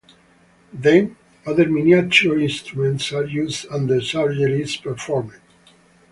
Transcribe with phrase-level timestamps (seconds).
[0.73, 1.15] Then
[1.45, 5.33] other miniature instruments are used and the surgery is performed.